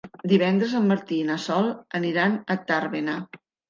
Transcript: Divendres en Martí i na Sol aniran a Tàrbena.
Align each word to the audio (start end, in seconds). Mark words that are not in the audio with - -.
Divendres 0.31 0.73
en 0.79 0.87
Martí 0.93 1.21
i 1.25 1.29
na 1.29 1.37
Sol 1.45 1.71
aniran 2.03 2.39
a 2.53 2.61
Tàrbena. 2.75 3.25